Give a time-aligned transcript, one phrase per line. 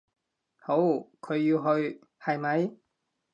[0.57, 0.79] 好，
[1.19, 2.71] 佢要去，係咪？